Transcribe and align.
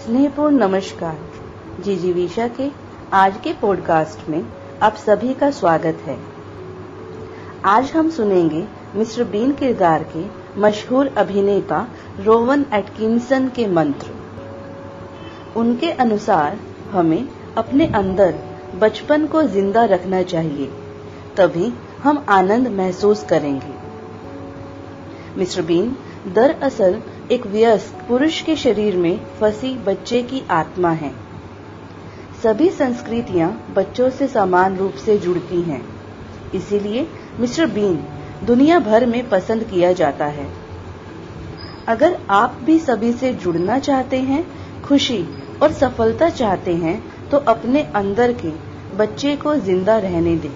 स्नेहपूर्ण 0.00 0.56
नमस्कार। 0.58 1.16
जी 1.84 1.94
जी 1.96 2.12
विशा 2.12 2.46
के 2.50 2.68
आज 3.12 3.34
के 3.44 3.52
पॉडकास्ट 3.52 4.28
में 4.28 4.44
आप 4.82 4.94
सभी 4.96 5.34
का 5.34 5.50
स्वागत 5.50 5.98
है। 6.06 6.16
आज 7.64 7.90
हम 7.90 8.08
सुनेंगे 8.10 8.62
मिस्टर 8.96 9.24
बीन 9.24 9.52
किरदार 9.52 10.06
के 10.14 10.24
मशहूर 10.60 11.06
अभिनेता 11.16 11.86
रोवन 12.20 12.64
एटकिंसन 12.74 13.48
के 13.48 13.66
मंत्र। 13.66 14.14
उनके 15.56 15.90
अनुसार 15.98 16.58
हमें 16.92 17.28
अपने 17.56 17.86
अंदर 17.94 18.34
बचपन 18.80 19.26
को 19.26 19.42
ज़िंदा 19.44 19.84
रखना 19.86 20.22
चाहिए, 20.24 20.70
तभी 21.36 21.72
हम 22.02 22.24
आनंद 22.30 22.68
महसूस 22.70 23.24
करेंगे। 23.24 23.74
मिस्टर 25.38 25.62
बीन 25.62 25.96
दरअसल 26.28 27.00
एक 27.32 27.46
व्यस्त 27.46 27.98
पुरुष 28.08 28.40
के 28.42 28.54
शरीर 28.56 28.96
में 28.96 29.20
फंसी 29.40 29.74
बच्चे 29.76 30.22
की 30.22 30.42
आत्मा 30.50 30.90
है। 30.92 31.12
सभी 32.42 32.68
संस्कृतियाँ 32.70 33.50
बच्चों 33.76 34.08
से 34.10 34.26
समान 34.28 34.76
रूप 34.76 34.94
से 34.94 35.16
जुड़ती 35.18 35.60
हैं। 35.62 35.82
इसीलिए 36.54 37.06
मिस्टर 37.40 37.66
बीन 37.66 38.02
दुनिया 38.44 38.78
भर 38.78 39.06
में 39.06 39.28
पसंद 39.28 39.64
किया 39.64 39.92
जाता 39.92 40.26
है। 40.28 40.46
अगर 41.88 42.18
आप 42.30 42.58
भी 42.64 42.78
सभी 42.78 43.12
से 43.12 43.32
जुड़ना 43.34 43.78
चाहते 43.78 44.18
हैं, 44.20 44.44
खुशी 44.82 45.22
और 45.62 45.72
सफलता 45.72 46.28
चाहते 46.30 46.74
हैं 46.74 47.28
तो 47.28 47.36
अपने 47.36 47.82
अंदर 47.96 48.32
के 48.32 48.50
बच्चे 48.96 49.36
को 49.36 49.54
ज़िंदा 49.56 49.98
रहने 49.98 50.36
दें। 50.36 50.50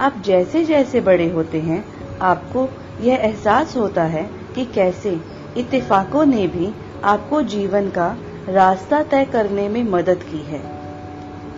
आप 0.00 0.22
जैसे 0.24 0.64
जैसे 0.64 1.00
बड़े 1.00 1.30
होते 1.30 1.60
हैं, 1.60 1.84
आपको 2.22 2.68
यह 3.00 3.14
एहसास 3.16 3.76
होता 3.76 4.04
है 4.04 4.28
कि 4.54 4.64
कैसे 4.64 5.18
इत्तेफाकों 5.58 6.26
ने 6.26 6.46
भी 6.46 6.74
आपको 7.04 7.42
जीवन 7.42 7.90
का 7.90 8.16
रास्ता 8.48 9.02
तय 9.02 9.24
करने 9.24 9.68
में 9.68 9.84
मदद 9.84 10.18
की 10.22 10.38
है। 10.38 10.78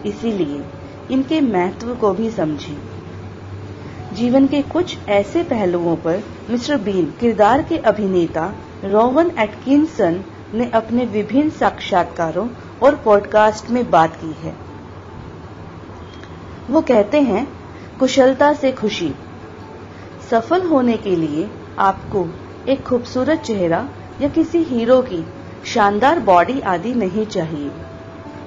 इसीलिए 0.06 0.64
इनके 1.10 1.40
महत्व 1.40 1.94
को 1.94 2.12
भी 2.12 2.30
समझें। 2.30 2.78
जीवन 4.12 4.46
के 4.46 4.62
कुछ 4.62 4.98
ऐसे 5.08 5.42
पहलुओं 5.42 5.96
पर 5.96 6.22
मिस्टर 6.50 6.76
बीन, 6.76 7.14
किरदार 7.20 7.62
के 7.62 7.76
अभिनेता 7.76 8.54
रोवन 8.84 9.30
एटकिंसन 9.38 10.24
ने 10.54 10.70
अपने 10.70 11.04
विभिन्न 11.04 11.50
साक्षात्कारों 11.50 12.48
और 12.82 12.94
पॉडकास्ट 12.96 13.70
में 13.70 13.90
बात 13.90 14.16
की 14.16 14.36
है। 14.42 14.56
वो 16.70 16.80
कहते 16.80 17.20
हैं, 17.20 17.48
कुशलता 17.98 18.52
से 18.52 18.72
खुशी। 18.72 19.14
सफल 20.30 20.66
होने 20.66 20.96
के 20.96 21.16
लिए 21.16 21.50
आपको 21.78 22.28
एक 22.70 22.82
खूबसूरत 22.82 23.40
चेहरा 23.40 23.88
या 24.20 24.28
किसी 24.28 24.58
हीरो 24.58 25.02
की 25.02 25.24
शानदार 25.66 26.20
बॉडी 26.20 26.60
आदि 26.60 26.94
नहीं 26.94 27.26
चाहिए। 27.26 27.70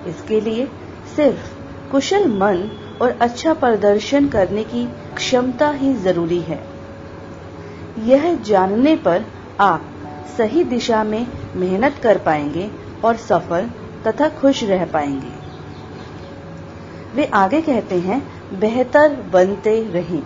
इसके 0.08 0.42
लिए 0.42 0.68
सिर्फ़ 1.16 1.52
कुशल 1.92 2.28
मन 2.28 2.70
और 3.02 3.10
अच्छा 3.22 3.54
प्रदर्शन 3.54 4.28
करने 4.28 4.64
की 4.64 4.86
क्षमता 5.16 5.70
ही 5.70 5.94
ज़रूरी 5.94 6.40
है। 6.40 6.64
यह 8.00 8.36
जानने 8.36 8.96
पर 8.96 9.26
आप 9.60 9.90
सही 10.38 10.64
दिशा 10.64 11.04
में 11.04 11.28
मेहनत 11.56 11.96
कर 12.04 12.18
पाएँगे 12.18 12.72
और 13.06 13.16
सफल 13.16 13.70
तथा 14.08 14.30
खुश 14.30 14.64
रह 14.64 14.86
पाएँगे। 14.86 15.32
वे 17.16 17.26
आगे 17.26 17.62
कहते 17.62 18.00
हैं, 18.00 18.22
बेहतर 18.60 19.16
बनते 19.34 19.84
रहें। 19.84 20.24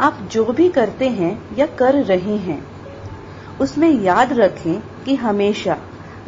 आप 0.00 0.18
जो 0.32 0.44
भी 0.44 0.68
करते 0.68 1.08
हैं 1.08 1.56
या 1.58 1.66
कर 1.66 1.94
रहे 1.94 2.36
हैं 2.36 2.75
उसमें 3.60 3.90
याद 3.90 4.32
रखें 4.32 4.82
कि 5.04 5.14
हमेशा 5.14 5.76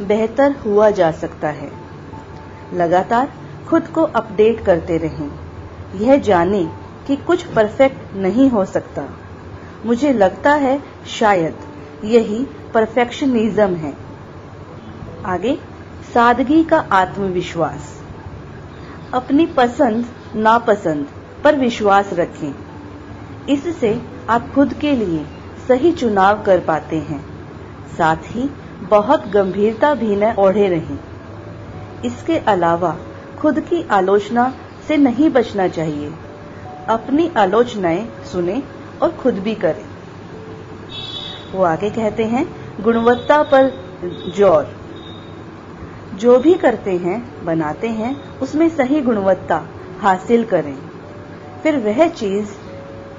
बेहतर 0.00 0.52
हुआ 0.52 0.90
जा 0.90 1.10
सकता 1.10 1.48
है। 1.48 1.72
लगातार 2.74 3.32
खुद 3.68 3.86
को 3.86 4.02
अपडेट 4.02 4.64
करते 4.64 4.98
रहें। 4.98 5.30
यह 5.96 6.16
जाने 6.16 6.72
कि 7.06 7.16
कुछ 7.16 7.42
परफेक्ट 7.42 8.16
नहीं 8.16 8.50
हो 8.50 8.64
सकता। 8.64 9.04
मुझे 9.86 10.12
लगता 10.12 10.54
है 10.54 10.82
शायद 11.06 11.56
यही 12.04 12.46
परफेक्शनिज्म 12.74 13.74
है। 13.74 13.94
आगे, 15.26 15.58
सादगी 16.14 16.64
का 16.64 16.78
आत्मविश्वास। 16.92 18.02
अपनी 19.14 19.46
पसंद, 19.46 20.06
नापसंद 20.34 21.06
पर 21.44 21.56
विश्वास 21.56 22.12
रखें। 22.12 22.54
इससे 23.48 24.02
आप 24.30 24.52
खुद 24.54 24.74
के 24.74 24.92
लिए 24.92 25.26
सही 25.68 25.92
चुनाव 25.92 26.42
कर 26.42 26.60
पाते 26.60 26.96
हैं। 26.96 27.24
साथ 27.98 28.16
ही 28.22 28.50
बहुत 28.80 29.28
गंभीरता 29.28 29.94
भी 29.94 30.16
न 30.16 30.34
ओढ़े 30.38 30.68
रहें। 30.68 30.98
इसके 32.04 32.38
अलावा 32.38 32.96
खुद 33.38 33.60
की 33.60 33.88
आलोचना 33.88 34.54
से 34.88 34.96
नहीं 34.96 35.30
बचना 35.30 35.68
चाहिए। 35.68 36.12
अपनी 36.88 37.30
आलोचनाएँ 37.36 38.08
सुने 38.32 38.62
और 39.02 39.10
खुद 39.10 39.34
भी 39.34 39.54
करें। 39.54 39.84
वो 41.52 41.64
आगे 41.64 41.90
कहते 41.90 42.24
हैं, 42.24 42.72
गुणवत्ता 42.82 43.42
पर 43.42 43.72
ज़ोर। 44.36 44.76
जो 46.14 46.38
भी 46.38 46.54
करते 46.54 46.92
हैं, 46.92 47.44
बनाते 47.44 47.88
हैं, 47.88 48.38
उसमें 48.38 48.68
सही 48.68 49.00
गुणवत्ता 49.00 49.64
हासिल 50.00 50.44
करें। 50.44 50.78
फिर 51.62 51.76
वह 51.76 52.08
चीज़ 52.08 52.48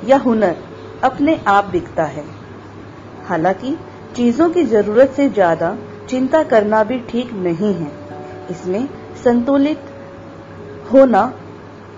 या 0.05 0.17
हुनर 0.17 0.55
अपने 1.03 1.41
आप 1.47 1.65
बिकता 1.65 2.03
है। 2.03 2.38
हालाँकि 3.29 3.75
चीज़ों 4.15 4.49
की 4.49 4.63
ज़रूरत 4.65 5.11
से 5.11 5.29
ज़्यादा 5.29 5.75
चिंता 6.09 6.43
करना 6.43 6.83
भी 6.83 6.99
ठीक 7.09 7.33
नहीं 7.33 7.73
है। 7.73 7.91
इसमें 8.51 8.87
संतुलित 9.23 9.91
होना 10.93 11.21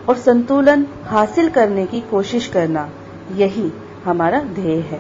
और 0.09 0.17
संतुलन 0.17 0.85
हासिल 1.05 1.49
करने 1.49 1.85
की 1.85 2.01
कोशिश 2.01 2.47
करना, 2.47 2.89
यही 3.35 3.71
हमारा 4.05 4.41
ध्येय 4.53 4.79
है। 4.81 4.99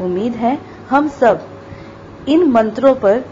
उम्मीद 0.00 0.34
है 0.34 0.58
हम 0.90 1.08
सब 1.10 1.46
इन 2.28 2.48
मंत्रों 2.50 2.94
पर 2.94 3.24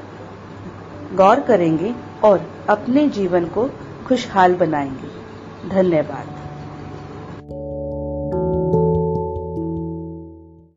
गौर 1.14 1.40
करेंगे 1.40 1.94
और 2.24 2.46
अपने 2.68 3.08
जीवन 3.10 3.46
को 3.46 3.68
खुशहाल 4.06 4.54
बनाएँगे। 4.54 5.68
धन्यवाद। 5.70 6.31